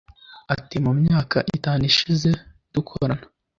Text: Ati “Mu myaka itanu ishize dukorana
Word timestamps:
Ati 0.53 0.75
“Mu 0.85 0.91
myaka 1.01 1.37
itanu 1.55 1.83
ishize 1.91 2.29
dukorana 2.73 3.25